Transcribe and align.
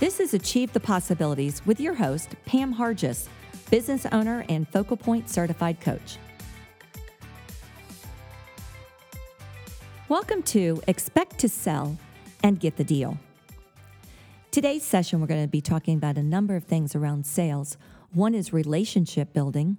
This 0.00 0.18
is 0.18 0.32
Achieve 0.32 0.72
the 0.72 0.80
Possibilities 0.80 1.60
with 1.66 1.78
your 1.78 1.92
host, 1.92 2.34
Pam 2.46 2.74
Hargis, 2.74 3.28
business 3.70 4.06
owner 4.12 4.46
and 4.48 4.66
Focal 4.66 4.96
Point 4.96 5.28
certified 5.28 5.78
coach. 5.82 6.16
Welcome 10.08 10.42
to 10.44 10.80
Expect 10.86 11.36
to 11.40 11.50
Sell 11.50 11.98
and 12.42 12.58
Get 12.58 12.78
the 12.78 12.82
Deal. 12.82 13.18
Today's 14.50 14.84
session, 14.84 15.20
we're 15.20 15.26
going 15.26 15.44
to 15.44 15.48
be 15.48 15.60
talking 15.60 15.98
about 15.98 16.16
a 16.16 16.22
number 16.22 16.56
of 16.56 16.64
things 16.64 16.96
around 16.96 17.26
sales. 17.26 17.76
One 18.14 18.34
is 18.34 18.54
relationship 18.54 19.34
building, 19.34 19.76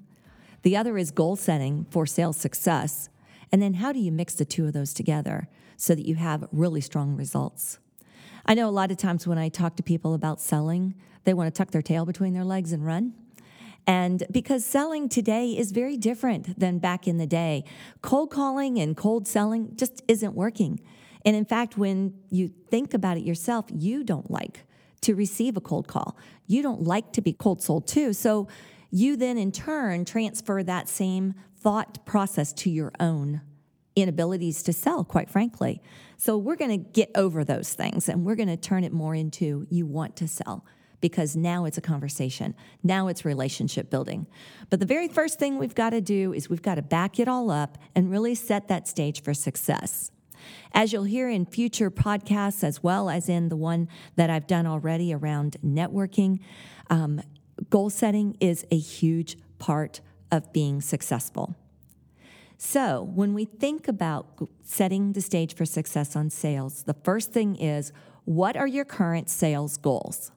the 0.61 0.77
other 0.77 0.99
is 0.99 1.09
goal 1.09 1.35
setting 1.35 1.87
for 1.89 2.05
sales 2.05 2.37
success. 2.37 3.09
And 3.51 3.59
then, 3.59 3.73
how 3.73 3.91
do 3.91 3.97
you 3.97 4.11
mix 4.11 4.35
the 4.35 4.45
two 4.45 4.67
of 4.67 4.73
those 4.73 4.93
together 4.93 5.47
so 5.77 5.95
that 5.95 6.05
you 6.05 6.13
have 6.13 6.47
really 6.51 6.79
strong 6.79 7.15
results? 7.15 7.79
I 8.45 8.53
know 8.53 8.67
a 8.67 8.71
lot 8.71 8.91
of 8.91 8.97
times 8.97 9.27
when 9.27 9.37
I 9.37 9.49
talk 9.49 9.75
to 9.77 9.83
people 9.83 10.13
about 10.13 10.41
selling, 10.41 10.95
they 11.23 11.33
want 11.33 11.53
to 11.53 11.57
tuck 11.57 11.71
their 11.71 11.81
tail 11.81 12.05
between 12.05 12.33
their 12.33 12.43
legs 12.43 12.71
and 12.71 12.85
run. 12.85 13.13
And 13.87 14.23
because 14.31 14.65
selling 14.65 15.09
today 15.09 15.51
is 15.51 15.71
very 15.71 15.97
different 15.97 16.59
than 16.59 16.79
back 16.79 17.07
in 17.07 17.17
the 17.17 17.25
day, 17.25 17.63
cold 18.01 18.31
calling 18.31 18.79
and 18.79 18.95
cold 18.95 19.27
selling 19.27 19.75
just 19.75 20.03
isn't 20.07 20.35
working. 20.35 20.79
And 21.25 21.35
in 21.35 21.45
fact, 21.45 21.77
when 21.77 22.13
you 22.29 22.51
think 22.69 22.93
about 22.93 23.17
it 23.17 23.23
yourself, 23.23 23.65
you 23.69 24.03
don't 24.03 24.29
like 24.29 24.65
to 25.01 25.15
receive 25.15 25.57
a 25.57 25.61
cold 25.61 25.87
call. 25.87 26.15
You 26.47 26.61
don't 26.61 26.83
like 26.83 27.11
to 27.13 27.21
be 27.21 27.33
cold 27.33 27.61
sold 27.61 27.87
too. 27.87 28.13
So 28.13 28.47
you 28.91 29.15
then 29.15 29.37
in 29.37 29.51
turn 29.51 30.05
transfer 30.05 30.61
that 30.63 30.89
same 30.89 31.33
thought 31.57 32.05
process 32.05 32.53
to 32.53 32.69
your 32.69 32.91
own 32.99 33.41
inabilities 33.95 34.63
to 34.63 34.73
sell, 34.73 35.03
quite 35.03 35.29
frankly. 35.29 35.81
So 36.17 36.37
we're 36.37 36.55
going 36.55 36.71
to 36.71 36.89
get 36.91 37.11
over 37.15 37.43
those 37.43 37.73
things 37.73 38.07
and 38.07 38.25
we're 38.25 38.35
going 38.35 38.49
to 38.49 38.57
turn 38.57 38.83
it 38.83 38.93
more 38.93 39.15
into 39.15 39.65
you 39.69 39.85
want 39.85 40.15
to 40.17 40.27
sell 40.27 40.65
because 41.01 41.35
now 41.35 41.65
it's 41.65 41.77
a 41.77 41.81
conversation. 41.81 42.53
Now 42.83 43.07
it's 43.07 43.25
relationship 43.25 43.89
building. 43.89 44.27
But 44.69 44.79
the 44.79 44.85
very 44.85 45.07
first 45.07 45.39
thing 45.39 45.57
we've 45.57 45.75
got 45.75 45.89
to 45.89 46.01
do 46.01 46.31
is 46.31 46.49
we've 46.49 46.61
got 46.61 46.75
to 46.75 46.81
back 46.81 47.19
it 47.19 47.27
all 47.27 47.49
up 47.49 47.77
and 47.95 48.09
really 48.09 48.35
set 48.35 48.67
that 48.67 48.87
stage 48.87 49.21
for 49.23 49.33
success. 49.33 50.11
As 50.73 50.93
you'll 50.93 51.03
hear 51.03 51.29
in 51.29 51.45
future 51.45 51.91
podcasts, 51.91 52.63
as 52.63 52.81
well 52.81 53.09
as 53.09 53.27
in 53.27 53.49
the 53.49 53.57
one 53.57 53.87
that 54.15 54.29
I've 54.29 54.47
done 54.47 54.65
already 54.65 55.13
around 55.13 55.57
networking, 55.63 56.39
um, 56.89 57.21
goal 57.69 57.89
setting 57.89 58.37
is 58.39 58.65
a 58.71 58.77
huge 58.77 59.37
part 59.59 60.01
of 60.31 60.53
being 60.53 60.81
successful. 60.81 61.55
So, 62.63 63.09
when 63.15 63.33
we 63.33 63.45
think 63.45 63.87
about 63.87 64.47
setting 64.61 65.13
the 65.13 65.21
stage 65.21 65.55
for 65.55 65.65
success 65.65 66.15
on 66.15 66.29
sales, 66.29 66.83
the 66.83 66.93
first 66.93 67.31
thing 67.31 67.55
is 67.55 67.91
what 68.25 68.55
are 68.55 68.67
your 68.67 68.85
current 68.85 69.31
sales 69.31 69.77
goals? 69.77 70.31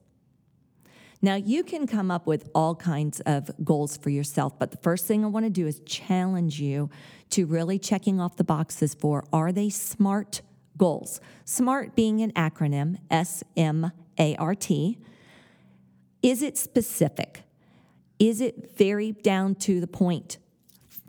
Now, 1.20 1.34
you 1.34 1.62
can 1.62 1.86
come 1.86 2.10
up 2.10 2.26
with 2.26 2.48
all 2.54 2.76
kinds 2.76 3.20
of 3.26 3.50
goals 3.62 3.98
for 3.98 4.08
yourself, 4.08 4.58
but 4.58 4.70
the 4.70 4.78
first 4.78 5.04
thing 5.04 5.22
I 5.22 5.28
want 5.28 5.44
to 5.44 5.50
do 5.50 5.66
is 5.66 5.80
challenge 5.80 6.58
you 6.58 6.88
to 7.28 7.44
really 7.44 7.78
checking 7.78 8.22
off 8.22 8.36
the 8.36 8.42
boxes 8.42 8.94
for 8.94 9.24
are 9.30 9.52
they 9.52 9.68
SMART 9.68 10.40
goals? 10.78 11.20
SMART 11.44 11.94
being 11.94 12.22
an 12.22 12.32
acronym, 12.32 12.96
S 13.10 13.44
M 13.54 13.92
A 14.18 14.34
R 14.36 14.54
T. 14.54 14.98
Is 16.22 16.40
it 16.40 16.56
specific? 16.56 17.42
Is 18.18 18.40
it 18.40 18.74
very 18.78 19.12
down 19.12 19.56
to 19.56 19.78
the 19.78 19.86
point? 19.86 20.38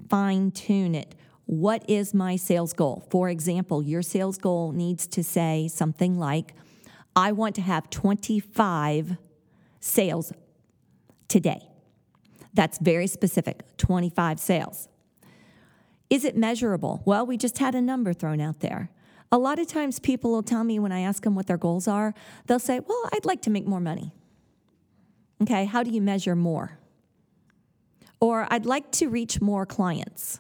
Fine 0.10 0.52
tune 0.52 0.96
it. 0.96 1.16
What 1.46 1.88
is 1.90 2.14
my 2.14 2.36
sales 2.36 2.74
goal? 2.74 3.08
For 3.10 3.30
example, 3.30 3.84
your 3.84 4.02
sales 4.02 4.38
goal 4.38 4.72
needs 4.72 5.08
to 5.08 5.24
say 5.24 5.68
something 5.68 6.18
like, 6.18 6.54
I 7.16 7.32
want 7.32 7.56
to 7.56 7.62
have 7.62 7.90
25 7.90 9.18
sales 9.80 10.34
today. 11.28 11.62
That's 12.54 12.78
very 12.80 13.08
specific 13.08 13.78
25 13.78 14.40
sales. 14.40 14.90
Is 16.10 16.24
it 16.24 16.38
measurable? 16.38 17.02
Well, 17.06 17.26
we 17.26 17.38
just 17.38 17.58
had 17.58 17.76
a 17.76 17.82
number 17.82 18.14
thrown 18.14 18.40
out 18.40 18.60
there. 18.60 18.90
A 19.32 19.38
lot 19.38 19.60
of 19.60 19.68
times 19.68 20.00
people 20.00 20.32
will 20.32 20.44
tell 20.44 20.64
me 20.64 20.80
when 20.80 20.92
I 20.92 21.02
ask 21.02 21.24
them 21.24 21.36
what 21.36 21.48
their 21.48 21.58
goals 21.58 21.88
are, 21.88 22.14
they'll 22.46 22.60
say, 22.60 22.80
Well, 22.80 23.10
I'd 23.12 23.26
like 23.26 23.42
to 23.44 23.50
make 23.50 23.66
more 23.68 23.80
money. 23.80 24.14
Okay, 25.42 25.66
how 25.66 25.84
do 25.84 25.92
you 25.92 26.02
measure 26.02 26.36
more? 26.36 26.80
Or 28.20 28.48
I'd 28.50 28.66
like 28.66 28.92
to 28.94 29.08
reach 29.08 29.42
more 29.42 29.66
clients. 29.66 30.40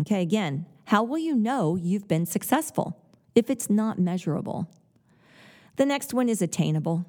Okay, 0.00 0.22
again, 0.22 0.66
how 0.86 1.02
will 1.02 1.18
you 1.18 1.34
know 1.34 1.76
you've 1.76 2.08
been 2.08 2.26
successful 2.26 3.00
if 3.34 3.48
it's 3.48 3.70
not 3.70 3.98
measurable? 3.98 4.68
The 5.76 5.86
next 5.86 6.12
one 6.12 6.28
is 6.28 6.42
attainable. 6.42 7.06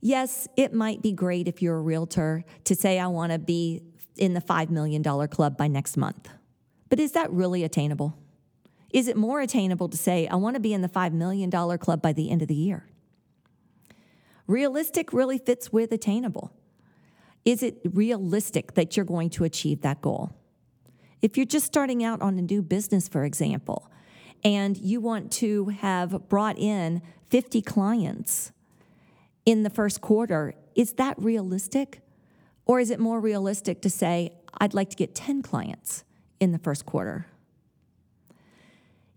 Yes, 0.00 0.48
it 0.56 0.72
might 0.72 1.02
be 1.02 1.12
great 1.12 1.46
if 1.46 1.60
you're 1.60 1.76
a 1.76 1.82
realtor 1.82 2.44
to 2.64 2.74
say, 2.74 2.98
I 2.98 3.06
want 3.06 3.32
to 3.32 3.38
be 3.38 3.82
in 4.16 4.34
the 4.34 4.40
$5 4.40 4.70
million 4.70 5.02
club 5.28 5.56
by 5.56 5.68
next 5.68 5.96
month. 5.96 6.28
But 6.88 6.98
is 7.00 7.12
that 7.12 7.30
really 7.30 7.64
attainable? 7.64 8.16
Is 8.92 9.08
it 9.08 9.16
more 9.16 9.40
attainable 9.40 9.88
to 9.88 9.96
say, 9.96 10.26
I 10.26 10.34
want 10.36 10.54
to 10.54 10.60
be 10.60 10.72
in 10.72 10.82
the 10.82 10.88
$5 10.88 11.12
million 11.12 11.50
club 11.50 12.02
by 12.02 12.12
the 12.12 12.30
end 12.30 12.42
of 12.42 12.48
the 12.48 12.54
year? 12.54 12.86
Realistic 14.46 15.12
really 15.12 15.38
fits 15.38 15.72
with 15.72 15.92
attainable. 15.92 16.52
Is 17.44 17.62
it 17.62 17.80
realistic 17.84 18.74
that 18.74 18.96
you're 18.96 19.06
going 19.06 19.30
to 19.30 19.44
achieve 19.44 19.80
that 19.82 20.00
goal? 20.00 20.34
If 21.22 21.36
you're 21.36 21.46
just 21.46 21.66
starting 21.66 22.02
out 22.04 22.20
on 22.22 22.38
a 22.38 22.42
new 22.42 22.62
business, 22.62 23.08
for 23.08 23.24
example, 23.24 23.90
and 24.42 24.76
you 24.76 25.00
want 25.00 25.32
to 25.32 25.66
have 25.66 26.28
brought 26.28 26.58
in 26.58 27.02
50 27.28 27.60
clients 27.62 28.52
in 29.44 29.62
the 29.62 29.70
first 29.70 30.00
quarter, 30.00 30.54
is 30.74 30.94
that 30.94 31.18
realistic? 31.18 32.00
Or 32.64 32.80
is 32.80 32.90
it 32.90 33.00
more 33.00 33.20
realistic 33.20 33.82
to 33.82 33.90
say, 33.90 34.32
I'd 34.58 34.74
like 34.74 34.90
to 34.90 34.96
get 34.96 35.14
10 35.14 35.42
clients 35.42 36.04
in 36.38 36.52
the 36.52 36.58
first 36.58 36.86
quarter? 36.86 37.26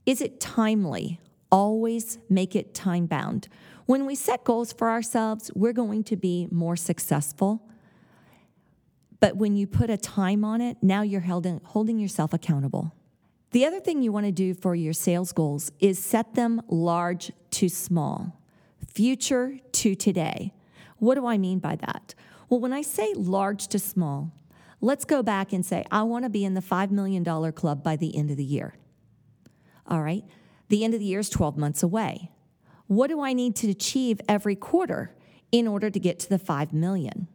Is 0.06 0.22
it 0.22 0.40
timely? 0.40 1.20
Always 1.52 2.18
make 2.30 2.56
it 2.56 2.74
time 2.74 3.06
bound. 3.06 3.48
When 3.86 4.06
we 4.06 4.16
set 4.16 4.44
goals 4.44 4.74
for 4.74 4.90
ourselves, 4.90 5.52
we're 5.56 5.74
going 5.74 6.04
to 6.06 6.16
be 6.16 6.48
more 6.52 6.76
successful. 6.76 7.62
But 9.24 9.38
when 9.38 9.56
you 9.56 9.68
put 9.68 9.90
a 9.90 9.96
time 9.96 10.44
on 10.44 10.60
it, 10.60 10.76
now 10.82 11.02
you're 11.02 11.22
in, 11.22 11.62
holding 11.64 11.98
yourself 11.98 12.34
accountable. 12.34 12.94
The 13.52 13.66
other 13.66 13.80
thing 13.80 14.02
you 14.02 14.12
want 14.12 14.26
to 14.26 14.34
do 14.34 14.54
for 14.54 14.76
your 14.76 14.92
sales 14.92 15.32
goals 15.32 15.72
is 15.80 15.98
set 15.98 16.36
them 16.36 16.62
large 16.68 17.32
to 17.52 17.70
small, 17.70 18.38
future 18.86 19.60
to 19.72 19.96
today. 19.96 20.54
What 20.98 21.16
do 21.16 21.26
I 21.26 21.38
mean 21.38 21.60
by 21.60 21.78
that? 21.78 22.16
Well, 22.50 22.60
when 22.60 22.74
I 22.74 22.82
say 22.82 23.14
large 23.16 23.70
to 23.70 23.80
small, 23.80 24.34
let's 24.82 25.06
go 25.06 25.24
back 25.24 25.54
and 25.54 25.66
say, 25.66 25.86
I 25.90 26.04
want 26.04 26.26
to 26.26 26.30
be 26.30 26.44
in 26.44 26.54
the 26.54 26.60
$5 26.60 26.92
million 26.92 27.24
club 27.54 27.82
by 27.82 27.96
the 27.96 28.18
end 28.18 28.30
of 28.30 28.36
the 28.36 28.44
year. 28.44 28.76
All 29.88 30.02
right, 30.02 30.26
the 30.68 30.84
end 30.84 30.94
of 30.94 31.00
the 31.00 31.06
year 31.06 31.20
is 31.20 31.30
12 31.30 31.56
months 31.56 31.82
away. 31.82 32.30
What 32.88 33.08
do 33.08 33.22
I 33.22 33.32
need 33.32 33.56
to 33.56 33.70
achieve 33.70 34.20
every 34.28 34.58
quarter 34.58 35.16
in 35.50 35.66
order 35.66 35.90
to 35.90 35.98
get 35.98 36.20
to 36.20 36.30
the 36.30 36.40
5 36.40 36.74
million? 36.74 37.30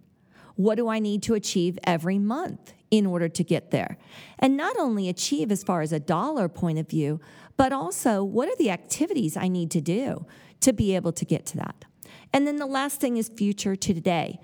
What 0.59 0.75
do 0.75 0.89
I 0.89 0.99
need 0.99 1.23
to 1.23 1.35
achieve 1.35 1.79
every 1.85 2.19
month 2.19 2.73
in 2.91 3.07
order 3.07 3.29
to 3.29 3.45
get 3.45 3.71
there? 3.71 3.97
And 4.41 4.57
not 4.57 4.77
only 4.77 5.09
achieve 5.09 5.53
as 5.53 5.63
far 5.63 5.83
as 5.83 5.93
a 5.93 6.01
dollar 6.01 6.49
point 6.49 6.81
of 6.81 6.89
view, 6.89 7.21
but 7.57 7.73
also 7.73 8.25
what 8.25 8.49
are 8.49 8.57
the 8.57 8.69
activities 8.69 9.37
I 9.37 9.47
need 9.47 9.71
to 9.71 9.81
do 9.81 10.27
to 10.63 10.73
be 10.73 10.97
able 10.97 11.13
to 11.13 11.25
get 11.25 11.47
to 11.47 11.59
that? 11.59 11.85
And 12.33 12.45
then 12.45 12.57
the 12.57 12.67
last 12.67 13.01
thing 13.01 13.19
is 13.19 13.29
future 13.29 13.77
to 13.77 13.95
today. 13.95 14.41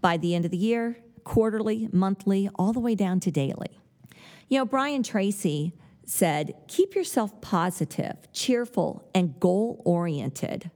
By 0.00 0.16
the 0.16 0.34
end 0.34 0.46
of 0.46 0.50
the 0.50 0.56
year, 0.56 1.00
quarterly, 1.24 1.90
monthly, 1.92 2.48
all 2.54 2.72
the 2.72 2.80
way 2.80 2.94
down 2.94 3.20
to 3.20 3.30
daily. 3.30 3.78
You 4.48 4.56
know, 4.56 4.64
Brian 4.64 5.02
Tracy 5.02 5.74
said, 6.06 6.54
Keep 6.66 6.94
yourself 6.94 7.42
positive, 7.42 8.16
cheerful, 8.32 9.06
and 9.14 9.38
goal 9.38 9.82
oriented. 9.84 10.70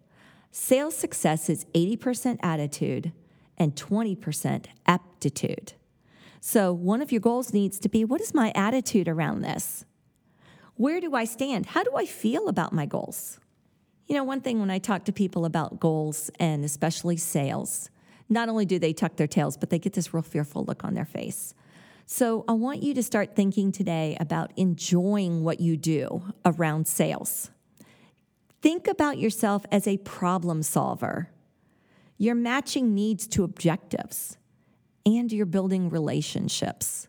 Sales 0.51 0.95
success 0.95 1.49
is 1.49 1.65
80% 1.75 2.41
attitude 2.43 3.13
and 3.59 3.75
20% 3.75 4.67
aptitude. 4.87 5.75
So, 6.41 6.73
one 6.73 7.01
of 7.01 7.13
your 7.13 7.21
goals 7.21 7.53
needs 7.53 7.79
to 7.81 7.89
be 7.89 8.05
what 8.05 8.21
is 8.21 8.35
my 8.35 8.53
attitude 8.55 9.09
around 9.09 9.43
this? 9.43 9.85
Where 10.75 11.01
do 11.01 11.15
I 11.15 11.25
stand? 11.25 11.67
How 11.67 11.85
do 11.85 11.93
I 11.97 12.07
feel 12.07 12.49
about 12.49 12.73
my 12.73 12.87
goals? 12.87 13.39
You 14.09 14.17
know, 14.17 14.25
one 14.25 14.41
thing 14.41 14.59
when 14.59 14.71
I 14.71 14.79
talk 14.79 15.05
to 15.05 15.13
people 15.13 15.45
about 15.45 15.79
goals 15.79 16.31
and 16.41 16.65
especially 16.65 17.17
sales, 17.17 17.91
not 18.29 18.49
only 18.49 18.65
do 18.65 18.79
they 18.79 18.93
tuck 18.93 19.17
their 19.17 19.27
tails, 19.27 19.57
but 19.57 19.71
they 19.71 19.79
get 19.79 19.93
this 19.93 20.13
real 20.13 20.23
fearful 20.23 20.65
look 20.65 20.85
on 20.85 20.95
their 20.95 21.05
face. 21.05 21.55
So 22.07 22.45
I 22.49 22.53
want 22.53 22.83
you 22.83 22.95
to 22.95 23.03
start 23.03 23.37
thinking 23.37 23.73
today 23.73 24.17
about 24.19 24.53
enjoying 24.57 25.45
what 25.45 25.61
you 25.61 25.77
do 25.77 26.35
around 26.45 26.87
sales. 26.87 27.51
Think 28.61 28.87
about 28.87 29.19
yourself 29.19 29.65
as 29.73 29.87
a 29.87 29.97
problem 29.99 30.63
solver. 30.63 31.32
You're 32.23 32.37
matching 32.37 32.95
needs 32.95 33.27
to 33.27 33.43
objectives 33.43 34.39
and 35.05 35.33
you're 35.33 35.45
building 35.45 35.91
relationships. 35.91 37.09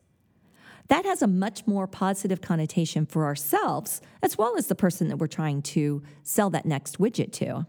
That 0.88 1.06
has 1.06 1.21
a 1.21 1.27
much 1.27 1.68
more 1.68 1.86
positive 1.86 2.42
connotation 2.42 3.06
for 3.06 3.25
ourselves 3.25 4.01
as 4.24 4.39
well 4.39 4.57
as 4.57 4.65
the 4.65 4.74
person 4.74 5.10
that 5.10 5.18
we're 5.18 5.27
trying 5.27 5.62
to 5.62 6.01
sell 6.24 6.50
that 6.50 6.65
next 6.65 6.98
widget 6.98 7.31
to. 7.33 7.68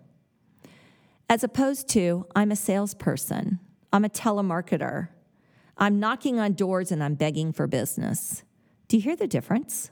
as 1.28 1.44
opposed 1.44 1.86
to 1.88 2.26
I'm 2.34 2.50
a 2.50 2.56
salesperson, 2.56 3.58
I'm 3.92 4.06
a 4.06 4.08
telemarketer, 4.08 5.08
I'm 5.76 6.00
knocking 6.00 6.40
on 6.40 6.54
doors 6.54 6.90
and 6.90 7.04
I'm 7.04 7.14
begging 7.14 7.52
for 7.52 7.66
business. 7.66 8.42
Do 8.88 8.96
you 8.96 9.02
hear 9.02 9.16
the 9.16 9.26
difference? 9.26 9.90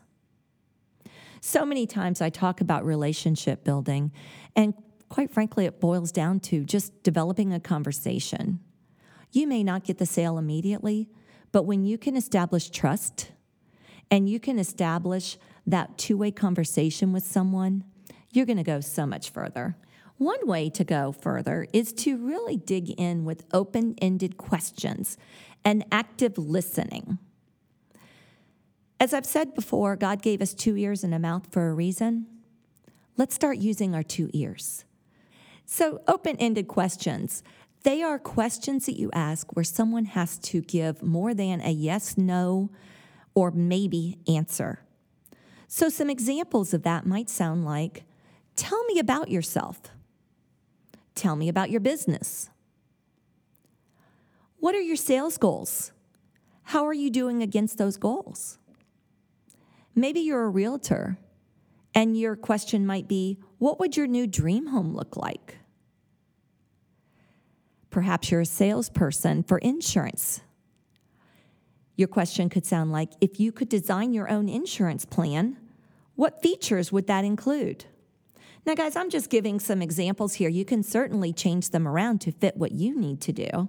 So 1.43 1.67
many 1.67 1.87
times 1.87 2.23
I 2.23 2.31
talk 2.31 2.63
about 2.63 2.87
relationship 2.87 3.63
building, 3.63 4.11
and 4.57 4.73
quite 5.13 5.31
frankly, 5.31 5.67
it 5.67 5.79
boils 5.79 6.11
down 6.11 6.41
to 6.41 6.65
just 6.65 7.03
developing 7.03 7.53
a 7.53 7.61
conversation. 7.61 8.59
You 9.31 9.47
may 9.47 9.63
not 9.63 9.85
get 9.85 9.99
the 9.99 10.07
sale 10.07 10.39
immediately, 10.39 11.11
but 11.53 11.65
when 11.65 11.85
you 11.85 11.99
can 11.99 12.17
establish 12.17 12.71
trust 12.71 13.31
and 14.11 14.27
you 14.27 14.41
can 14.41 14.59
establish 14.59 15.37
that 15.67 15.99
two 15.99 16.17
way 16.17 16.31
conversation 16.31 17.13
with 17.13 17.25
someone, 17.25 17.85
you're 18.31 18.47
going 18.47 18.57
to 18.57 18.63
go 18.63 18.81
so 18.81 19.05
much 19.05 19.29
further. 19.29 19.77
One 20.17 20.47
way 20.47 20.71
to 20.71 20.83
go 20.83 21.13
further 21.13 21.67
is 21.75 21.93
to 22.05 22.17
really 22.17 22.57
dig 22.57 22.89
in 22.99 23.27
with 23.27 23.45
open 23.53 23.97
ended 24.01 24.39
questions 24.39 25.19
and 25.63 25.85
active 25.93 26.39
listening. 26.39 27.19
As 28.99 29.13
I've 29.13 29.27
said 29.27 29.55
before, 29.55 29.95
God 29.95 30.23
gave 30.23 30.41
us 30.41 30.55
two 30.55 30.75
ears 30.79 31.05
and 31.05 31.13
a 31.15 31.19
mouth 31.19 31.53
for 31.53 31.69
a 31.69 31.75
reason. 31.75 32.29
Let's 33.19 33.35
start 33.35 33.59
using 33.59 33.95
our 33.95 34.03
two 34.03 34.31
ears. 34.33 34.87
So, 35.75 36.03
open 36.07 36.37
ended 36.37 36.69
questions. 36.69 37.43
They 37.83 38.03
are 38.03 38.19
questions 38.19 38.85
that 38.85 38.99
you 38.99 39.11
ask 39.15 39.57
where 39.57 39.65
someone 39.65 40.05
has 40.05 40.39
to 40.41 40.61
give 40.61 41.03
more 41.03 41.33
than 41.33 41.63
a 41.63 41.71
yes, 41.71 42.19
no, 42.19 42.71
or 43.35 43.51
maybe 43.53 44.19
answer. 44.29 44.85
So, 45.69 45.89
some 45.89 46.11
examples 46.11 46.75
of 46.75 46.83
that 46.83 47.07
might 47.07 47.31
sound 47.31 47.65
like 47.65 48.05
Tell 48.55 48.85
me 48.85 48.99
about 48.99 49.31
yourself. 49.31 49.81
Tell 51.15 51.37
me 51.37 51.49
about 51.49 51.71
your 51.71 51.81
business. 51.81 52.51
What 54.59 54.75
are 54.75 54.83
your 54.83 54.97
sales 54.97 55.39
goals? 55.39 55.93
How 56.65 56.87
are 56.87 56.93
you 56.93 57.09
doing 57.09 57.43
against 57.43 57.79
those 57.79 57.97
goals? 57.97 58.59
Maybe 59.95 60.21
you're 60.21 60.45
a 60.45 60.51
realtor 60.51 61.17
and 61.95 62.15
your 62.15 62.37
question 62.37 62.85
might 62.85 63.09
be 63.09 63.39
What 63.57 63.81
would 63.81 63.97
your 63.97 64.07
new 64.07 64.27
dream 64.27 64.67
home 64.67 64.95
look 64.95 65.17
like? 65.17 65.57
Perhaps 67.93 68.31
you're 68.31 68.41
a 68.41 68.47
salesperson 68.47 69.45
for 69.45 69.59
insurance. 69.59 70.41
Your 71.95 72.09
question 72.09 72.49
could 72.49 72.67
sound 72.67 72.91
like 72.91 73.13
If 73.21 73.39
you 73.39 73.53
could 73.53 73.69
design 73.69 74.13
your 74.15 74.29
own 74.29 74.49
insurance 74.49 75.05
plan, 75.05 75.59
what 76.17 76.43
features 76.43 76.91
would 76.91 77.07
that 77.07 77.25
include? 77.25 77.85
Now, 78.65 78.75
guys, 78.75 78.97
I'm 78.97 79.11
just 79.11 79.29
giving 79.29 79.61
some 79.61 79.83
examples 79.83 80.35
here. 80.35 80.49
You 80.49 80.65
can 80.65 80.83
certainly 80.83 81.33
change 81.33 81.71
them 81.71 81.87
around 81.87 82.21
to 82.23 82.33
fit 82.33 82.57
what 82.57 82.73
you 82.73 82.99
need 82.99 83.21
to 83.23 83.33
do. 83.33 83.69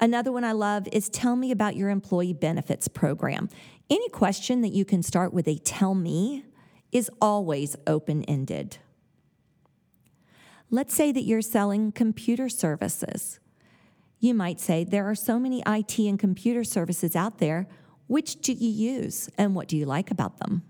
Another 0.00 0.30
one 0.30 0.44
I 0.44 0.52
love 0.52 0.86
is 0.92 1.08
tell 1.08 1.34
me 1.34 1.50
about 1.50 1.74
your 1.74 1.90
employee 1.90 2.34
benefits 2.34 2.86
program. 2.86 3.48
Any 3.90 4.08
question 4.10 4.60
that 4.60 4.68
you 4.68 4.84
can 4.84 5.02
start 5.02 5.32
with 5.32 5.48
a 5.48 5.58
tell 5.58 5.94
me 5.94 6.44
is 6.92 7.10
always 7.20 7.74
open 7.86 8.22
ended. 8.24 8.78
Let's 10.70 10.94
say 10.94 11.12
that 11.12 11.24
you're 11.24 11.42
selling 11.42 11.92
computer 11.92 12.48
services. 12.48 13.40
You 14.20 14.34
might 14.34 14.60
say, 14.60 14.84
There 14.84 15.08
are 15.08 15.14
so 15.14 15.38
many 15.38 15.62
IT 15.66 15.98
and 15.98 16.18
computer 16.18 16.64
services 16.64 17.16
out 17.16 17.38
there. 17.38 17.68
Which 18.06 18.40
do 18.40 18.52
you 18.52 18.70
use 18.70 19.28
and 19.36 19.54
what 19.54 19.68
do 19.68 19.76
you 19.76 19.84
like 19.84 20.10
about 20.10 20.38
them? 20.38 20.62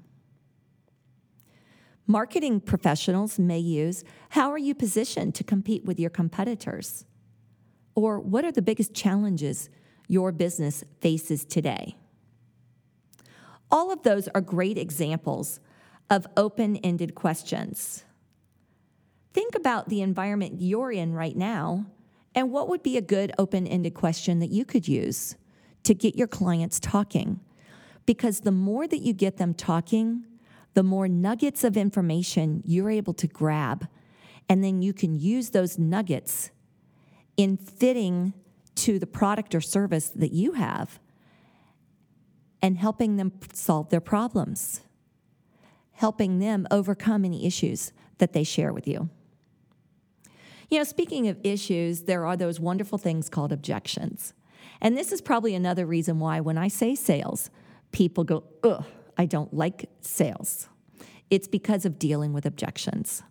Marketing 2.06 2.60
professionals 2.60 3.38
may 3.38 3.58
use 3.58 4.04
How 4.30 4.50
are 4.50 4.58
you 4.58 4.74
positioned 4.74 5.34
to 5.36 5.44
compete 5.44 5.84
with 5.84 5.98
your 5.98 6.10
competitors? 6.10 7.04
Or 7.94 8.20
what 8.20 8.44
are 8.44 8.52
the 8.52 8.62
biggest 8.62 8.94
challenges 8.94 9.68
your 10.06 10.30
business 10.32 10.84
faces 11.00 11.44
today? 11.44 11.96
All 13.70 13.92
of 13.92 14.02
those 14.02 14.28
are 14.28 14.40
great 14.40 14.78
examples 14.78 15.60
of 16.08 16.26
open 16.36 16.76
ended 16.76 17.14
questions. 17.14 18.04
Think 19.38 19.55
about 19.55 19.88
the 19.88 20.02
environment 20.02 20.61
you're 20.61 20.90
in 20.90 21.12
right 21.12 21.37
now 21.37 21.87
and 22.35 22.50
what 22.50 22.69
would 22.69 22.82
be 22.82 22.96
a 22.96 23.00
good 23.00 23.31
open 23.38 23.69
ended 23.69 23.94
question 23.94 24.40
that 24.40 24.50
you 24.50 24.64
could 24.64 24.88
use 24.88 25.37
to 25.85 25.94
get 25.94 26.17
your 26.17 26.26
clients 26.26 26.81
talking. 26.81 27.38
Because 28.05 28.40
the 28.40 28.50
more 28.50 28.88
that 28.88 28.99
you 28.99 29.12
get 29.12 29.37
them 29.37 29.55
talking, 29.55 30.26
the 30.75 30.82
more 30.82 31.06
nuggets 31.06 31.62
of 31.62 31.76
information 31.76 32.64
you're 32.67 32.90
able 32.90 33.14
to 33.14 33.29
grab. 33.29 33.87
And 34.49 34.64
then 34.64 34.82
you 34.82 34.93
can 34.93 35.14
use 35.14 35.50
those 35.50 35.79
nuggets 35.79 36.50
in 37.37 37.56
fitting 37.56 38.35
to 38.75 38.99
the 38.99 39.06
product 39.06 39.55
or 39.55 39.61
service 39.61 40.08
that 40.08 40.32
you 40.32 40.55
have 40.55 40.99
and 42.61 42.76
helping 42.76 43.19
them 43.19 43.31
solve 43.52 43.90
their 43.90 44.00
problems, 44.00 44.81
helping 45.93 46.40
them 46.40 46.67
overcome 46.73 47.25
any 47.25 47.46
issues 47.46 47.93
that 48.19 48.32
they 48.32 48.43
share 48.43 48.73
with 48.73 48.88
you. 48.88 49.11
You 50.68 50.78
know, 50.78 50.84
speaking 50.84 51.28
of 51.28 51.38
issues, 51.42 52.02
there 52.02 52.26
are 52.26 52.36
those 52.36 52.60
wonderful 52.60 52.98
things 52.98 53.28
called 53.28 53.52
objections. 53.52 54.34
And 54.80 54.96
this 54.96 55.12
is 55.12 55.20
probably 55.20 55.54
another 55.54 55.86
reason 55.86 56.18
why 56.18 56.40
when 56.40 56.58
I 56.58 56.68
say 56.68 56.94
sales, 56.94 57.50
people 57.90 58.24
go, 58.24 58.44
ugh, 58.62 58.84
I 59.16 59.26
don't 59.26 59.52
like 59.52 59.90
sales. 60.00 60.68
It's 61.30 61.48
because 61.48 61.84
of 61.84 61.98
dealing 61.98 62.32
with 62.32 62.46
objections. 62.46 63.22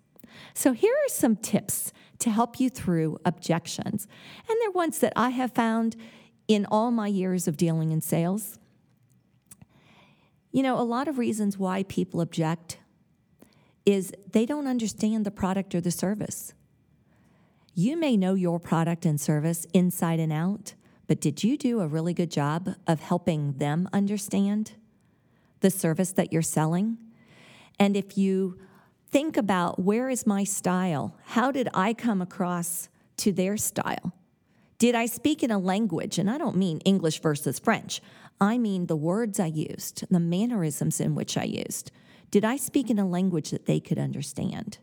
So, 0.53 0.73
here 0.73 0.93
are 0.93 1.09
some 1.09 1.35
tips 1.35 1.91
to 2.19 2.29
help 2.29 2.59
you 2.59 2.69
through 2.69 3.19
objections. 3.25 4.07
And 4.49 4.57
they're 4.61 4.71
ones 4.71 4.99
that 4.99 5.13
I 5.15 5.29
have 5.29 5.51
found 5.51 5.95
in 6.47 6.65
all 6.65 6.91
my 6.91 7.07
years 7.07 7.47
of 7.47 7.57
dealing 7.57 7.91
in 7.91 8.01
sales. 8.01 8.59
You 10.51 10.63
know, 10.63 10.79
a 10.79 10.83
lot 10.83 11.07
of 11.07 11.17
reasons 11.17 11.57
why 11.57 11.83
people 11.83 12.21
object 12.21 12.77
is 13.85 14.11
they 14.31 14.45
don't 14.45 14.67
understand 14.67 15.25
the 15.25 15.31
product 15.31 15.73
or 15.73 15.81
the 15.81 15.91
service. 15.91 16.53
You 17.79 17.95
may 17.95 18.17
know 18.17 18.33
your 18.33 18.59
product 18.59 19.05
and 19.05 19.21
service 19.21 19.65
inside 19.73 20.19
and 20.19 20.33
out, 20.33 20.73
but 21.07 21.21
did 21.21 21.43
you 21.43 21.57
do 21.57 21.79
a 21.79 21.87
really 21.87 22.13
good 22.13 22.31
job 22.31 22.75
of 22.87 22.99
helping 22.99 23.53
them 23.53 23.87
understand? 23.93 24.73
the 25.61 25.69
service 25.69 26.11
that 26.13 26.31
you're 26.31 26.41
selling. 26.41 26.97
And 27.79 27.95
if 27.95 28.17
you 28.17 28.59
think 29.09 29.37
about 29.37 29.79
where 29.79 30.09
is 30.09 30.27
my 30.27 30.43
style? 30.43 31.15
How 31.25 31.51
did 31.51 31.69
I 31.73 31.93
come 31.93 32.21
across 32.21 32.89
to 33.17 33.31
their 33.31 33.57
style? 33.57 34.13
Did 34.77 34.93
I 34.93 35.07
speak 35.07 35.43
in 35.43 35.51
a 35.51 35.57
language? 35.57 36.19
And 36.19 36.29
I 36.29 36.37
don't 36.37 36.55
mean 36.55 36.79
English 36.79 37.21
versus 37.21 37.57
French. 37.57 38.01
I 38.39 38.57
mean 38.57 38.85
the 38.85 38.95
words 38.95 39.39
I 39.39 39.47
used, 39.47 40.05
the 40.11 40.19
mannerisms 40.19 40.99
in 40.99 41.15
which 41.15 41.37
I 41.37 41.43
used. 41.43 41.91
Did 42.29 42.45
I 42.45 42.57
speak 42.57 42.89
in 42.89 42.99
a 42.99 43.07
language 43.07 43.49
that 43.51 43.65
they 43.65 43.79
could 43.79 43.97
understand? 43.97 44.77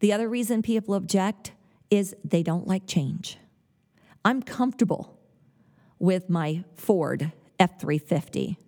The 0.00 0.12
other 0.12 0.28
reason 0.28 0.62
people 0.62 0.94
object 0.94 1.52
is 1.90 2.14
they 2.24 2.42
don't 2.42 2.66
like 2.66 2.86
change. 2.86 3.38
I'm 4.24 4.42
comfortable 4.42 5.18
with 5.98 6.28
my 6.28 6.64
Ford 6.74 7.32
F 7.58 7.80
350. 7.80 8.58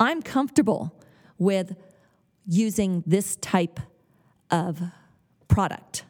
I'm 0.00 0.22
comfortable 0.22 1.00
with 1.38 1.76
using 2.46 3.02
this 3.06 3.36
type 3.36 3.80
of 4.50 4.80
product. 5.48 6.04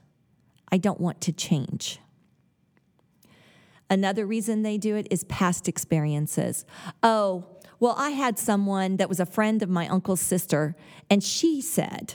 I 0.71 0.79
don't 0.79 1.01
want 1.01 1.21
to 1.23 1.33
change. 1.33 2.01
Another 3.89 4.27
reason 4.27 4.63
they 4.63 4.79
do 4.79 4.97
it 4.97 5.07
is 5.11 5.25
past 5.25 5.69
experiences. 5.69 6.65
Oh, 7.03 7.47
well, 7.79 7.95
I 7.97 8.11
had 8.11 8.39
someone 8.39 8.97
that 8.97 9.09
was 9.09 9.21
a 9.21 9.27
friend 9.27 9.63
of 9.63 9.69
my 9.69 9.87
uncle's 9.89 10.21
sister, 10.21 10.75
and 11.09 11.23
she 11.23 11.61
said, 11.61 12.15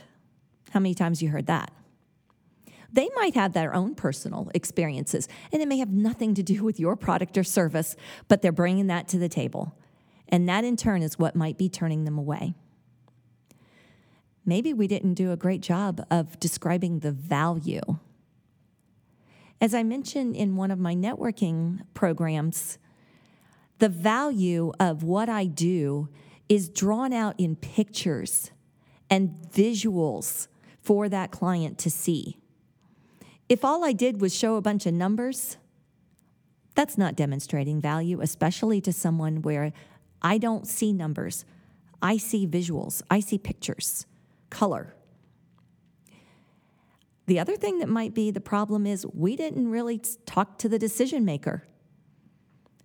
How 0.72 0.80
many 0.80 0.94
times 0.94 1.22
you 1.22 1.30
heard 1.30 1.48
that? 1.48 1.72
They 2.94 3.10
might 3.16 3.36
have 3.36 3.54
their 3.54 3.74
own 3.74 3.96
personal 3.96 4.52
experiences, 4.54 5.28
and 5.52 5.62
it 5.62 5.68
may 5.68 5.78
have 5.78 5.92
nothing 5.92 6.34
to 6.36 6.44
do 6.44 6.64
with 6.64 6.80
your 6.80 6.96
product 6.96 7.38
or 7.38 7.44
service, 7.44 7.96
but 8.28 8.42
they're 8.42 8.52
bringing 8.52 8.88
that 8.88 9.08
to 9.10 9.18
the 9.18 9.30
table. 9.30 9.76
And 10.28 10.48
that 10.50 10.64
in 10.64 10.76
turn 10.76 11.02
is 11.02 11.18
what 11.18 11.36
might 11.36 11.58
be 11.58 11.70
turning 11.70 12.04
them 12.04 12.18
away. 12.18 12.54
Maybe 14.46 14.74
we 14.74 14.88
didn't 14.88 15.14
do 15.14 15.32
a 15.32 15.38
great 15.38 15.62
job 15.62 16.06
of 16.10 16.40
describing 16.40 17.00
the 17.00 17.12
value. 17.12 17.82
As 19.62 19.76
I 19.76 19.84
mentioned 19.84 20.36
in 20.36 20.56
one 20.56 20.72
of 20.72 20.80
my 20.80 20.96
networking 20.96 21.82
programs, 21.94 22.80
the 23.78 23.90
value 23.90 24.72
of 24.80 25.04
what 25.04 25.30
I 25.30 25.46
do 25.46 26.10
is 26.50 26.68
drawn 26.68 27.14
out 27.14 27.36
in 27.38 27.56
pictures 27.56 28.52
and 29.10 29.36
visuals 29.54 30.48
for 30.82 31.08
that 31.10 31.32
client 31.32 31.78
to 31.80 31.90
see. 31.92 32.41
If 33.52 33.66
all 33.66 33.84
I 33.84 33.92
did 33.92 34.22
was 34.22 34.34
show 34.34 34.56
a 34.56 34.62
bunch 34.62 34.86
of 34.86 34.94
numbers, 34.94 35.58
that's 36.74 36.98
not 36.98 37.18
demonstrating 37.18 37.82
value, 37.82 38.22
especially 38.22 38.80
to 38.80 38.94
someone 38.94 39.42
where 39.42 39.74
I 40.22 40.38
don't 40.38 40.66
see 40.66 40.94
numbers. 40.94 41.44
I 42.02 42.16
see 42.16 42.48
visuals, 42.48 43.02
I 43.12 43.20
see 43.20 43.38
pictures, 43.38 44.06
color. 44.50 44.96
The 47.26 47.42
other 47.42 47.58
thing 47.58 47.80
that 47.80 47.90
might 47.90 48.14
be 48.14 48.32
the 48.32 48.40
problem 48.40 48.88
is 48.88 49.06
we 49.14 49.36
didn't 49.36 49.70
really 49.70 50.00
talk 50.26 50.58
to 50.60 50.70
the 50.70 50.80
decision 50.80 51.26
maker. 51.26 51.68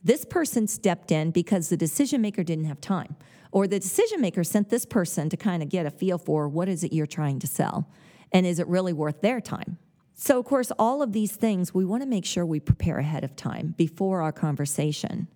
This 0.03 0.25
person 0.25 0.67
stepped 0.67 1.13
in 1.13 1.31
because 1.31 1.69
the 1.69 1.77
decision 1.77 2.21
maker 2.21 2.43
didn't 2.43 2.65
have 2.65 2.81
time, 2.81 3.15
or 3.53 3.69
the 3.69 3.79
decision 3.79 4.21
maker 4.21 4.43
sent 4.43 4.71
this 4.71 4.85
person 4.85 5.29
to 5.29 5.37
kind 5.37 5.63
of 5.63 5.69
get 5.69 5.87
a 5.87 5.91
feel 5.93 6.19
for 6.19 6.49
what 6.49 6.69
is 6.69 6.83
it 6.83 6.93
you're 6.93 7.07
trying 7.07 7.39
to 7.39 7.47
sell, 7.47 7.89
and 8.33 8.45
is 8.45 8.59
it 8.59 8.67
really 8.67 8.93
worth 8.93 9.21
their 9.21 9.41
time? 9.41 9.79
So, 10.19 10.39
of 10.39 10.47
course, 10.47 10.73
all 10.79 11.03
of 11.03 11.13
these 11.13 11.37
things 11.37 11.75
we 11.75 11.85
want 11.85 12.03
to 12.03 12.09
make 12.09 12.25
sure 12.25 12.47
we 12.47 12.59
prepare 12.59 12.99
ahead 12.99 13.23
of 13.23 13.37
time 13.37 13.75
before 13.77 14.23
our 14.23 14.33
conversation 14.33 15.29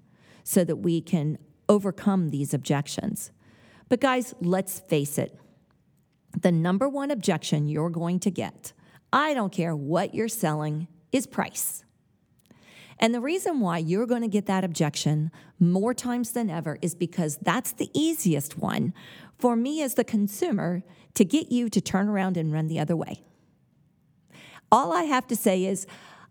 so 0.43 0.65
that 0.65 0.77
we 0.77 1.03
can 1.03 1.37
overcome 1.69 2.31
these 2.31 2.55
objections. 2.55 3.31
But, 3.91 4.01
guys, 4.01 4.35
let's 4.41 4.81
face 4.81 5.19
it 5.19 5.39
the 6.41 6.51
number 6.51 6.89
one 6.89 7.11
objection 7.11 7.69
you're 7.69 7.91
going 7.91 8.21
to 8.21 8.31
get, 8.31 8.73
I 9.13 9.35
don't 9.35 9.53
care 9.53 9.77
what 9.77 10.15
you're 10.15 10.29
selling, 10.29 10.89
is 11.13 11.27
price. 11.27 11.85
And 12.99 13.15
the 13.15 13.21
reason 13.21 13.61
why 13.61 13.79
you're 13.79 14.07
going 14.07 14.23
to 14.23 14.29
get 14.29 14.47
that 14.47 14.65
objection 14.65 15.31
more 15.59 15.93
times 15.93 16.33
than 16.33 16.49
ever 16.49 16.79
is 16.81 16.95
because 16.95 17.37
that's 17.39 17.73
the 17.73 17.91
easiest 17.93 18.57
one 18.57 18.95
for 19.39 19.57
me 19.57 19.83
as 19.83 19.95
the 19.95 20.05
consumer 20.05 20.83
to 21.15 21.25
get 21.25 21.51
you 21.51 21.69
to 21.69 21.81
turn 21.81 22.09
around 22.09 22.37
and 22.37 22.53
run 22.53 22.69
the 22.69 22.79
other 22.79 22.97
way. 22.97 23.25
All 24.73 24.93
I 24.93 25.05
have 25.05 25.27
to 25.29 25.37
say 25.37 25.65
is, 25.65 25.87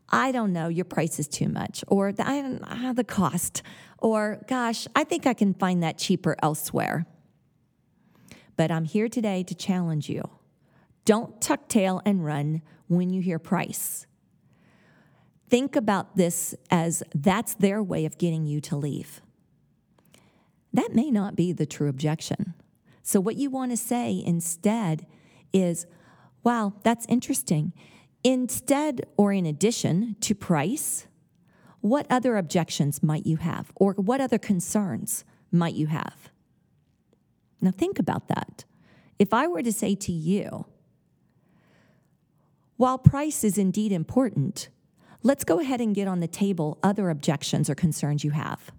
I 0.10 0.32
don't 0.32 0.54
know, 0.54 0.70
your 0.70 0.86
price 0.86 1.20
is 1.20 1.28
too 1.28 1.50
much, 1.50 1.84
or 1.88 2.12
the, 2.12 2.24
uh, 2.64 2.94
the 2.94 3.04
cost, 3.04 3.62
or 4.00 4.42
gosh, 4.48 4.88
I 4.96 5.04
think 5.04 5.28
I 5.28 5.34
can 5.34 5.54
find 5.54 5.84
that 5.84 5.98
cheaper 5.98 6.36
elsewhere. 6.42 7.06
But 8.56 8.72
I'm 8.72 8.86
here 8.86 9.08
today 9.08 9.44
to 9.44 9.56
challenge 9.56 10.10
you. 10.10 10.24
Don't 11.06 11.42
tuck 11.42 11.68
tail 11.68 12.02
and 12.06 12.26
run 12.26 12.62
when 12.88 13.10
you 13.10 13.22
hear 13.22 13.40
price. 13.40 14.06
Think 15.50 15.76
about 15.76 16.16
this 16.16 16.54
as 16.70 17.02
that's 17.14 17.56
their 17.56 17.82
way 17.82 18.06
of 18.06 18.18
getting 18.18 18.46
you 18.46 18.62
to 18.62 18.76
leave. 18.76 19.22
That 20.74 20.94
may 20.94 21.10
not 21.10 21.36
be 21.36 21.52
the 21.52 21.66
true 21.66 21.90
objection. 21.90 22.54
So, 23.02 23.20
what 23.20 23.38
you 23.38 23.50
want 23.50 23.72
to 23.72 23.78
say 23.78 24.22
instead 24.24 25.08
is, 25.52 25.88
wow, 26.44 26.74
that's 26.84 27.08
interesting. 27.08 27.74
Instead 28.24 29.02
or 29.18 29.32
in 29.32 29.46
addition 29.46 30.16
to 30.22 30.36
price, 30.36 31.08
what 31.82 32.06
other 32.10 32.36
objections 32.38 33.02
might 33.02 33.26
you 33.26 33.38
have? 33.38 33.72
Or 33.76 33.94
what 33.94 34.20
other 34.20 34.38
concerns 34.38 35.24
might 35.52 35.76
you 35.76 35.88
have? 35.88 36.30
Now, 37.62 37.72
think 37.72 38.00
about 38.00 38.28
that. 38.28 38.66
If 39.18 39.34
I 39.34 39.48
were 39.48 39.64
to 39.64 39.72
say 39.72 39.96
to 39.96 40.12
you, 40.12 40.66
while 42.78 42.98
price 42.98 43.44
is 43.44 43.58
indeed 43.58 43.92
important, 43.92 44.70
let's 45.24 45.44
go 45.44 45.60
ahead 45.60 45.82
and 45.82 45.94
get 45.94 46.08
on 46.08 46.22
the 46.22 46.28
table 46.28 46.80
other 46.82 47.10
objections 47.10 47.70
or 47.70 47.76
concerns 47.76 48.24
you 48.24 48.32
have. 48.32 48.72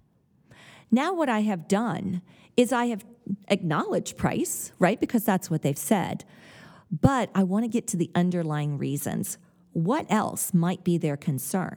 Now, 0.90 1.12
what 1.14 1.28
I 1.28 1.40
have 1.40 1.68
done 1.68 2.22
is 2.56 2.72
I 2.72 2.86
have 2.86 3.04
acknowledged 3.48 4.16
price, 4.16 4.72
right? 4.78 4.98
Because 4.98 5.24
that's 5.24 5.50
what 5.50 5.62
they've 5.62 5.76
said. 5.76 6.24
But 6.90 7.30
I 7.34 7.42
want 7.44 7.64
to 7.64 7.68
get 7.68 7.86
to 7.88 7.96
the 7.96 8.10
underlying 8.14 8.78
reasons. 8.78 9.38
What 9.72 10.06
else 10.10 10.52
might 10.52 10.82
be 10.82 10.98
their 10.98 11.16
concern? 11.16 11.76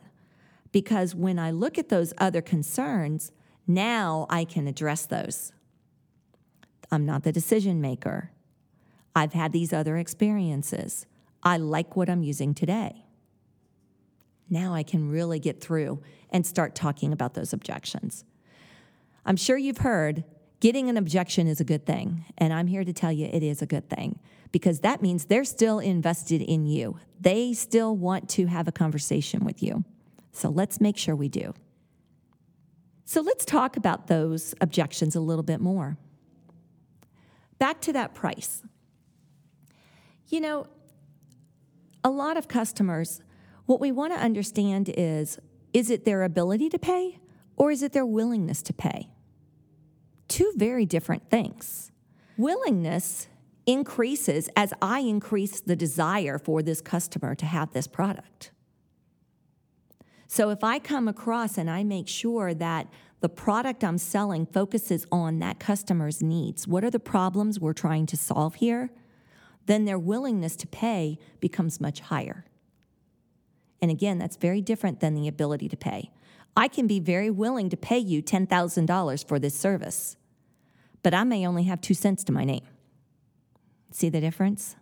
Because 0.72 1.14
when 1.14 1.38
I 1.38 1.52
look 1.52 1.78
at 1.78 1.90
those 1.90 2.14
other 2.18 2.42
concerns, 2.42 3.32
now 3.68 4.26
I 4.30 4.44
can 4.44 4.68
address 4.68 5.06
those. 5.06 5.54
I'm 6.92 7.06
not 7.06 7.24
the 7.24 7.32
decision 7.32 7.80
maker. 7.80 8.32
I've 9.16 9.34
had 9.34 9.52
these 9.52 9.72
other 9.72 9.98
experiences. 9.98 11.06
I 11.44 11.58
like 11.58 11.96
what 11.96 12.10
I'm 12.10 12.24
using 12.24 12.54
today. 12.54 13.06
Now 14.50 14.74
I 14.74 14.84
can 14.84 15.10
really 15.10 15.40
get 15.40 15.62
through 15.62 16.02
and 16.32 16.46
start 16.46 16.76
talking 16.76 17.14
about 17.14 17.36
those 17.36 17.54
objections. 17.54 18.26
I'm 19.26 19.38
sure 19.38 19.58
you've 19.58 19.80
heard 19.80 20.24
getting 20.64 20.88
an 20.88 20.96
objection 20.96 21.46
is 21.46 21.60
a 21.60 21.66
good 21.66 21.86
thing, 21.86 22.24
and 22.38 22.54
I'm 22.54 22.68
here 22.68 22.86
to 22.86 22.94
tell 22.94 23.12
you 23.12 23.26
it 23.26 23.44
is 23.44 23.62
a 23.62 23.66
good 23.66 23.90
thing 23.90 24.18
because 24.54 24.80
that 24.80 25.02
means 25.02 25.26
they're 25.26 25.44
still 25.44 25.80
invested 25.80 26.42
in 26.42 26.66
you. 26.66 26.98
They 27.20 27.52
still 27.52 27.98
want 27.98 28.30
to 28.30 28.46
have 28.46 28.66
a 28.70 28.72
conversation 28.72 29.44
with 29.44 29.62
you. 29.62 29.84
So 30.32 30.48
let's 30.48 30.80
make 30.80 30.96
sure 30.96 31.18
we 31.18 31.28
do. 31.28 31.54
So 33.04 33.20
let's 33.20 33.44
talk 33.44 33.76
about 33.76 34.08
those 34.08 34.56
objections 34.62 35.18
a 35.18 35.20
little 35.20 35.44
bit 35.44 35.60
more. 35.60 35.98
Back 37.60 37.82
to 37.82 37.92
that 37.92 38.16
price. 38.16 38.64
You 40.30 40.40
know, 40.40 40.68
a 42.06 42.10
lot 42.10 42.38
of 42.38 42.48
customers 42.48 43.22
what 43.66 43.82
we 43.82 43.92
want 43.92 44.14
to 44.14 44.20
understand 44.20 44.90
is 44.96 45.40
is 45.74 45.90
it 45.90 46.06
their 46.06 46.24
ability 46.24 46.70
to 46.70 46.80
pay 46.80 47.20
or 47.58 47.70
is 47.70 47.84
it 47.84 47.92
their 47.92 48.06
willingness 48.06 48.62
to 48.62 48.74
pay? 48.74 49.13
Two 50.28 50.52
very 50.56 50.86
different 50.86 51.30
things. 51.30 51.92
Willingness 52.38 53.28
increases 53.66 54.50
as 54.56 54.74
I 54.82 55.00
increase 55.00 55.60
the 55.62 55.76
desire 55.76 56.38
for 56.38 56.62
this 56.62 56.82
customer 56.82 57.36
to 57.36 57.46
have 57.46 57.72
this 57.72 57.88
product. 57.88 58.52
So 60.28 60.50
if 60.50 60.64
I 60.64 60.80
come 60.80 61.08
across 61.08 61.58
and 61.58 61.70
I 61.70 61.84
make 61.84 62.08
sure 62.08 62.54
that 62.56 62.88
the 63.20 63.30
product 63.30 63.84
I'm 63.84 63.98
selling 63.98 64.46
focuses 64.46 65.06
on 65.12 65.40
that 65.40 65.60
customer's 65.60 66.22
needs, 66.22 66.68
what 66.68 66.84
are 66.84 66.90
the 66.90 67.00
problems 67.00 67.60
we're 67.60 67.74
trying 67.74 68.06
to 68.08 68.18
solve 68.18 68.56
here? 68.56 68.90
Then 69.66 69.86
their 69.86 70.00
willingness 70.00 70.56
to 70.58 70.68
pay 70.68 71.20
becomes 71.40 71.80
much 71.80 72.02
higher. 72.02 72.46
And 73.82 73.92
again, 73.92 74.18
that's 74.18 74.36
very 74.36 74.62
different 74.62 75.00
than 75.00 75.14
the 75.14 75.28
ability 75.28 75.70
to 75.70 75.78
pay. 75.78 76.12
I 76.56 76.68
can 76.68 76.88
be 76.88 77.00
very 77.00 77.30
willing 77.30 77.70
to 77.70 77.78
pay 77.78 77.98
you 77.98 78.22
$10,000 78.22 79.28
for 79.28 79.40
this 79.40 79.58
service, 79.58 80.18
but 81.02 81.14
I 81.14 81.24
may 81.24 81.48
only 81.48 81.64
have 81.64 81.82
two 81.82 81.94
cents 81.94 82.24
to 82.26 82.32
my 82.32 82.44
name. 82.44 82.66
See 83.92 84.10
the 84.10 84.22
difference? 84.22 84.76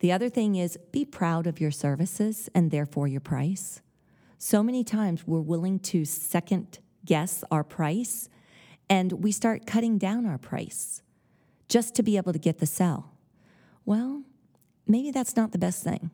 The 0.00 0.12
other 0.12 0.28
thing 0.28 0.56
is 0.56 0.78
be 0.90 1.04
proud 1.04 1.46
of 1.46 1.60
your 1.60 1.70
services 1.70 2.48
and 2.54 2.70
therefore 2.70 3.06
your 3.06 3.20
price. 3.20 3.80
So 4.36 4.62
many 4.62 4.82
times 4.82 5.26
we're 5.26 5.40
willing 5.40 5.78
to 5.80 6.04
second 6.04 6.80
guess 7.04 7.44
our 7.50 7.62
price 7.62 8.28
and 8.88 9.12
we 9.12 9.32
start 9.32 9.66
cutting 9.66 9.98
down 9.98 10.26
our 10.26 10.38
price 10.38 11.02
just 11.68 11.94
to 11.94 12.02
be 12.02 12.16
able 12.16 12.32
to 12.32 12.38
get 12.38 12.58
the 12.58 12.66
sell. 12.66 13.12
Well, 13.84 14.24
maybe 14.86 15.10
that's 15.10 15.36
not 15.36 15.52
the 15.52 15.58
best 15.58 15.84
thing. 15.84 16.10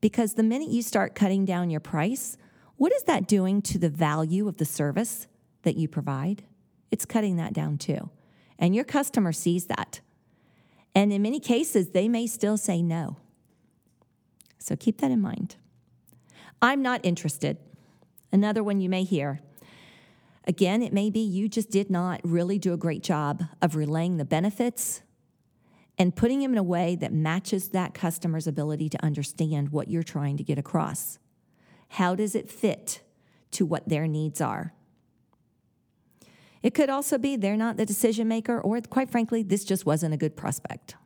Because 0.00 0.34
the 0.34 0.42
minute 0.42 0.68
you 0.68 0.82
start 0.82 1.14
cutting 1.14 1.44
down 1.44 1.68
your 1.68 1.80
price, 1.80 2.36
what 2.76 2.92
is 2.92 3.04
that 3.04 3.26
doing 3.26 3.62
to 3.62 3.78
the 3.78 3.88
value 3.88 4.48
of 4.48 4.58
the 4.58 4.64
service 4.64 5.26
that 5.62 5.76
you 5.76 5.88
provide? 5.88 6.44
It's 6.90 7.04
cutting 7.04 7.36
that 7.36 7.52
down 7.52 7.78
too. 7.78 8.10
And 8.58 8.74
your 8.74 8.84
customer 8.84 9.32
sees 9.32 9.66
that. 9.66 10.00
And 10.94 11.12
in 11.12 11.22
many 11.22 11.40
cases, 11.40 11.90
they 11.90 12.08
may 12.08 12.26
still 12.26 12.56
say 12.56 12.82
no. 12.82 13.18
So 14.58 14.76
keep 14.76 15.00
that 15.00 15.10
in 15.10 15.20
mind. 15.20 15.56
I'm 16.62 16.82
not 16.82 17.00
interested. 17.04 17.58
Another 18.32 18.64
one 18.64 18.80
you 18.80 18.88
may 18.88 19.04
hear. 19.04 19.40
Again, 20.46 20.82
it 20.82 20.92
may 20.92 21.10
be 21.10 21.20
you 21.20 21.48
just 21.48 21.70
did 21.70 21.90
not 21.90 22.20
really 22.22 22.58
do 22.58 22.72
a 22.72 22.76
great 22.76 23.02
job 23.02 23.44
of 23.60 23.76
relaying 23.76 24.16
the 24.16 24.24
benefits 24.24 25.02
and 25.98 26.14
putting 26.14 26.40
them 26.40 26.52
in 26.52 26.58
a 26.58 26.62
way 26.62 26.94
that 26.96 27.12
matches 27.12 27.70
that 27.70 27.94
customer's 27.94 28.46
ability 28.46 28.88
to 28.90 29.04
understand 29.04 29.70
what 29.70 29.88
you're 29.88 30.02
trying 30.02 30.36
to 30.36 30.44
get 30.44 30.58
across. 30.58 31.18
How 31.88 32.14
does 32.14 32.34
it 32.34 32.50
fit 32.50 33.00
to 33.52 33.64
what 33.64 33.88
their 33.88 34.06
needs 34.06 34.40
are? 34.40 34.72
It 36.62 36.74
could 36.74 36.90
also 36.90 37.16
be 37.16 37.36
they're 37.36 37.56
not 37.56 37.76
the 37.76 37.86
decision 37.86 38.26
maker, 38.26 38.60
or 38.60 38.80
quite 38.80 39.10
frankly, 39.10 39.42
this 39.42 39.64
just 39.64 39.86
wasn't 39.86 40.14
a 40.14 40.16
good 40.16 40.36
prospect. 40.36 40.96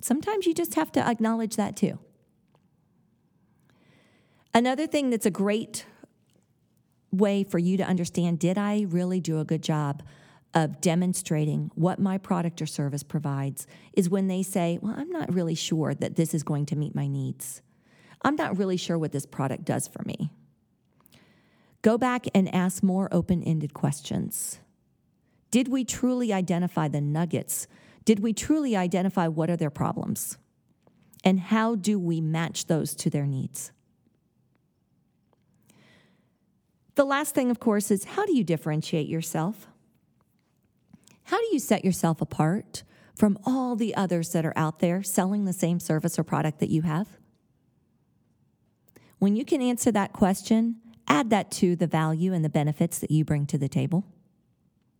Sometimes 0.00 0.46
you 0.46 0.54
just 0.54 0.74
have 0.74 0.92
to 0.92 1.00
acknowledge 1.00 1.56
that 1.56 1.76
too. 1.76 1.98
Another 4.54 4.86
thing 4.86 5.10
that's 5.10 5.26
a 5.26 5.30
great 5.30 5.86
way 7.10 7.44
for 7.44 7.58
you 7.58 7.76
to 7.76 7.84
understand 7.84 8.38
did 8.38 8.58
I 8.58 8.86
really 8.88 9.20
do 9.20 9.38
a 9.38 9.44
good 9.44 9.62
job 9.62 10.02
of 10.54 10.80
demonstrating 10.80 11.70
what 11.74 11.98
my 11.98 12.18
product 12.18 12.60
or 12.60 12.66
service 12.66 13.02
provides 13.02 13.66
is 13.94 14.10
when 14.10 14.28
they 14.28 14.42
say, 14.42 14.78
Well, 14.82 14.94
I'm 14.96 15.10
not 15.10 15.32
really 15.32 15.54
sure 15.54 15.94
that 15.94 16.16
this 16.16 16.34
is 16.34 16.42
going 16.42 16.66
to 16.66 16.76
meet 16.76 16.94
my 16.94 17.06
needs. 17.06 17.62
I'm 18.22 18.36
not 18.36 18.56
really 18.56 18.76
sure 18.76 18.98
what 18.98 19.12
this 19.12 19.26
product 19.26 19.64
does 19.64 19.88
for 19.88 20.02
me. 20.04 20.30
Go 21.82 21.98
back 21.98 22.26
and 22.34 22.52
ask 22.54 22.82
more 22.82 23.08
open 23.10 23.42
ended 23.42 23.74
questions. 23.74 24.60
Did 25.50 25.68
we 25.68 25.84
truly 25.84 26.32
identify 26.32 26.88
the 26.88 27.00
nuggets? 27.00 27.66
Did 28.04 28.20
we 28.20 28.32
truly 28.32 28.76
identify 28.76 29.28
what 29.28 29.50
are 29.50 29.56
their 29.56 29.70
problems? 29.70 30.38
And 31.24 31.38
how 31.38 31.74
do 31.74 31.98
we 31.98 32.20
match 32.20 32.66
those 32.66 32.94
to 32.96 33.10
their 33.10 33.26
needs? 33.26 33.72
The 36.94 37.04
last 37.04 37.34
thing, 37.34 37.50
of 37.50 37.58
course, 37.58 37.90
is 37.90 38.04
how 38.04 38.26
do 38.26 38.36
you 38.36 38.44
differentiate 38.44 39.08
yourself? 39.08 39.66
How 41.24 41.38
do 41.38 41.48
you 41.52 41.58
set 41.58 41.84
yourself 41.84 42.20
apart 42.20 42.82
from 43.14 43.38
all 43.44 43.76
the 43.76 43.94
others 43.94 44.32
that 44.32 44.44
are 44.44 44.52
out 44.56 44.80
there 44.80 45.02
selling 45.02 45.44
the 45.44 45.52
same 45.52 45.80
service 45.80 46.18
or 46.18 46.24
product 46.24 46.60
that 46.60 46.70
you 46.70 46.82
have? 46.82 47.08
When 49.22 49.36
you 49.36 49.44
can 49.44 49.62
answer 49.62 49.92
that 49.92 50.12
question, 50.12 50.78
add 51.06 51.30
that 51.30 51.52
to 51.52 51.76
the 51.76 51.86
value 51.86 52.32
and 52.32 52.44
the 52.44 52.48
benefits 52.48 52.98
that 52.98 53.12
you 53.12 53.24
bring 53.24 53.46
to 53.46 53.56
the 53.56 53.68
table. 53.68 54.04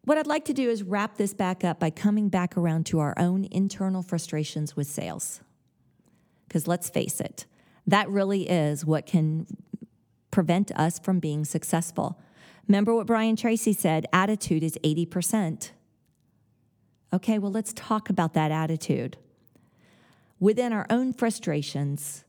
What 0.04 0.16
I'd 0.16 0.28
like 0.28 0.44
to 0.44 0.52
do 0.52 0.70
is 0.70 0.84
wrap 0.84 1.16
this 1.16 1.34
back 1.34 1.64
up 1.64 1.80
by 1.80 1.90
coming 1.90 2.28
back 2.28 2.56
around 2.56 2.86
to 2.86 3.00
our 3.00 3.14
own 3.18 3.48
internal 3.50 4.00
frustrations 4.00 4.76
with 4.76 4.86
sales. 4.86 5.40
Because 6.46 6.68
let's 6.68 6.88
face 6.88 7.20
it, 7.20 7.46
that 7.84 8.08
really 8.08 8.48
is 8.48 8.86
what 8.86 9.06
can 9.06 9.44
prevent 10.30 10.70
us 10.78 11.00
from 11.00 11.18
being 11.18 11.44
successful. 11.44 12.16
Remember 12.68 12.94
what 12.94 13.08
Brian 13.08 13.34
Tracy 13.34 13.72
said 13.72 14.06
attitude 14.12 14.62
is 14.62 14.78
80%. 14.84 15.72
Okay, 17.12 17.40
well, 17.40 17.50
let's 17.50 17.72
talk 17.72 18.08
about 18.08 18.34
that 18.34 18.52
attitude. 18.52 19.16
Within 20.38 20.72
our 20.72 20.86
own 20.90 21.12
frustrations, 21.12 22.24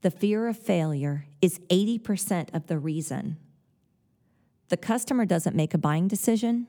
the 0.00 0.10
fear 0.10 0.48
of 0.48 0.56
failure 0.56 1.26
is 1.42 1.58
80% 1.70 2.54
of 2.54 2.66
the 2.66 2.78
reason. 2.78 3.36
The 4.68 4.76
customer 4.76 5.24
doesn't 5.24 5.56
make 5.56 5.74
a 5.74 5.78
buying 5.78 6.08
decision, 6.08 6.66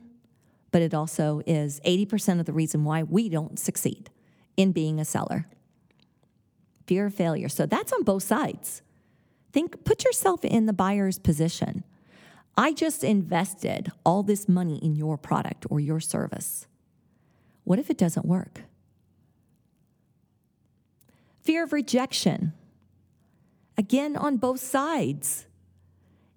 but 0.72 0.82
it 0.82 0.94
also 0.94 1.42
is 1.46 1.80
80% 1.84 2.40
of 2.40 2.46
the 2.46 2.52
reason 2.52 2.84
why 2.84 3.02
we 3.02 3.28
don't 3.28 3.58
succeed 3.58 4.10
in 4.56 4.72
being 4.72 4.98
a 4.98 5.04
seller. 5.04 5.46
Fear 6.86 7.06
of 7.06 7.14
failure. 7.14 7.48
So 7.48 7.66
that's 7.66 7.92
on 7.92 8.02
both 8.02 8.22
sides. 8.22 8.82
Think, 9.52 9.84
put 9.84 10.04
yourself 10.04 10.44
in 10.44 10.66
the 10.66 10.72
buyer's 10.72 11.18
position. 11.18 11.84
I 12.56 12.72
just 12.72 13.04
invested 13.04 13.92
all 14.04 14.22
this 14.22 14.48
money 14.48 14.78
in 14.78 14.96
your 14.96 15.16
product 15.16 15.66
or 15.70 15.80
your 15.80 16.00
service. 16.00 16.66
What 17.64 17.78
if 17.78 17.90
it 17.90 17.98
doesn't 17.98 18.26
work? 18.26 18.62
Fear 21.42 21.64
of 21.64 21.72
rejection. 21.72 22.52
Again, 23.76 24.16
on 24.16 24.36
both 24.36 24.60
sides. 24.60 25.46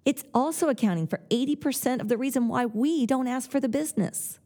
It's 0.06 0.24
also 0.34 0.70
accounting 0.70 1.08
for 1.08 1.22
80% 1.30 2.02
of 2.02 2.10
the 2.10 2.18
reason 2.18 2.48
why 2.48 2.66
we 2.66 3.06
don't 3.06 3.28
ask 3.28 3.50
for 3.50 3.60
the 3.60 3.70
business. 3.70 4.40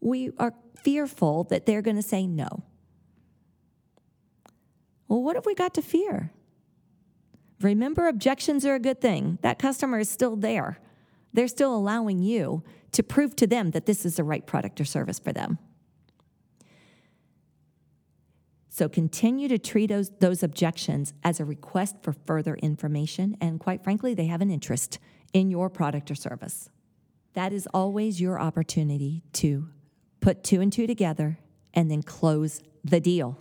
We 0.00 0.30
are 0.38 0.54
fearful 0.82 1.44
that 1.44 1.66
they're 1.66 1.82
going 1.82 1.96
to 1.96 2.02
say 2.02 2.26
no. 2.26 2.64
Well, 5.08 5.22
what 5.22 5.36
have 5.36 5.46
we 5.46 5.54
got 5.54 5.74
to 5.74 5.82
fear? 5.82 6.32
Remember, 7.60 8.08
objections 8.08 8.64
are 8.64 8.74
a 8.74 8.80
good 8.80 9.00
thing. 9.00 9.38
That 9.42 9.58
customer 9.58 9.98
is 9.98 10.08
still 10.08 10.36
there. 10.36 10.78
They're 11.32 11.48
still 11.48 11.74
allowing 11.74 12.22
you 12.22 12.62
to 12.92 13.02
prove 13.02 13.36
to 13.36 13.46
them 13.46 13.70
that 13.72 13.86
this 13.86 14.04
is 14.04 14.16
the 14.16 14.24
right 14.24 14.46
product 14.46 14.80
or 14.80 14.84
service 14.84 15.18
for 15.18 15.32
them. 15.32 15.58
So 18.72 18.88
continue 18.88 19.48
to 19.48 19.58
treat 19.58 19.88
those, 19.88 20.10
those 20.20 20.44
objections 20.44 21.12
as 21.24 21.40
a 21.40 21.44
request 21.44 21.96
for 22.02 22.12
further 22.12 22.54
information, 22.54 23.36
and 23.40 23.58
quite 23.58 23.82
frankly, 23.82 24.14
they 24.14 24.26
have 24.26 24.40
an 24.40 24.50
interest 24.50 25.00
in 25.32 25.50
your 25.50 25.68
product 25.68 26.08
or 26.08 26.14
service. 26.14 26.70
That 27.34 27.52
is 27.52 27.66
always 27.74 28.20
your 28.20 28.40
opportunity 28.40 29.24
to 29.34 29.68
put 30.20 30.44
two 30.44 30.60
and 30.60 30.72
two 30.72 30.86
together 30.86 31.38
and 31.74 31.90
then 31.90 32.02
close 32.04 32.62
the 32.84 33.00
deal. 33.00 33.38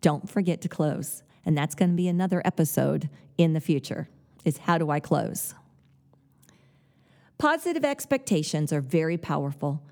Don't 0.00 0.30
forget 0.30 0.60
to 0.62 0.68
close. 0.68 1.24
And 1.44 1.58
that's 1.58 1.74
going 1.74 1.90
to 1.90 1.96
be 1.96 2.08
another 2.08 2.40
episode 2.44 3.10
in 3.36 3.54
the 3.54 3.60
future 3.60 4.08
is 4.44 4.58
how 4.58 4.78
do 4.78 4.90
I 4.90 5.00
close? 5.00 5.54
Positive 7.38 7.84
expectations 7.84 8.72
are 8.72 8.80
very 8.80 9.18
powerful. 9.18 9.82